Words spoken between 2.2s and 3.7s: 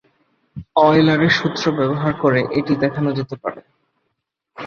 করে এটি দেখানো যেতে পারে।